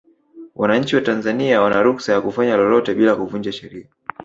wananchi 0.55 0.95
wa 0.95 1.01
tanzania 1.01 1.61
wana 1.61 1.81
ruksa 1.81 2.13
ya 2.13 2.21
kufanya 2.21 2.57
lolote 2.57 2.93
bila 2.93 3.15
kuvunja 3.15 3.51
sheria 3.51 3.87